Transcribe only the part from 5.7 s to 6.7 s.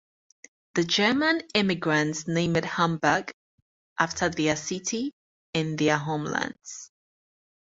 their homeland.